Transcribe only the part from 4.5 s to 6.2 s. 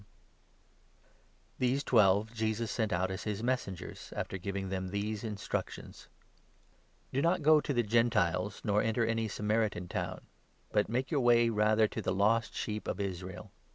them these instructions—